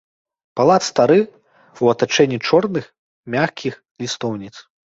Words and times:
Палац 0.59 0.79
стары, 0.91 1.17
у 1.85 1.91
атачэнні 1.95 2.39
чорных, 2.47 2.91
мяккіх 3.37 3.75
лістоўніц. 4.07 4.55